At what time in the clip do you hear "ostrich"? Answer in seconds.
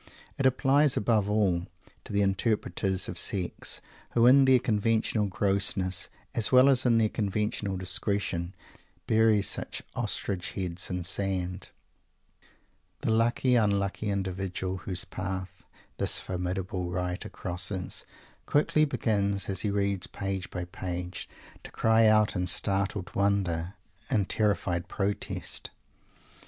9.95-10.53